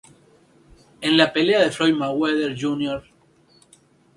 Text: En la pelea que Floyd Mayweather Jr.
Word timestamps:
En 1.09 1.15
la 1.15 1.27
pelea 1.31 1.61
que 1.65 1.69
Floyd 1.75 1.93
Mayweather 1.99 2.57
Jr. 2.63 3.03